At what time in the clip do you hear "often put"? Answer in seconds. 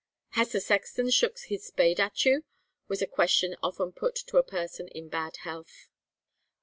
3.61-4.15